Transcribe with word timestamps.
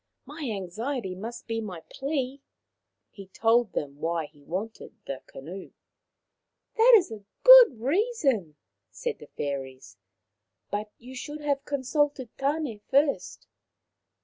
My 0.25 0.49
anxiety 0.51 1.13
must 1.13 1.45
be 1.45 1.61
my 1.61 1.81
plea." 1.91 2.41
He 3.11 3.27
told 3.27 3.73
them 3.73 3.99
why 3.99 4.25
he 4.25 4.41
wanted 4.41 4.95
the 5.05 5.21
canoe." 5.27 5.73
That 6.77 6.93
is 6.97 7.11
a 7.11 7.23
good 7.43 7.79
reason," 7.79 8.55
said 8.89 9.19
the 9.19 9.27
fairies," 9.27 9.97
but 10.71 10.89
you 10.97 11.13
should 11.15 11.41
have 11.41 11.65
consulted 11.65 12.35
Tan6 12.39 12.81
first. 12.89 13.45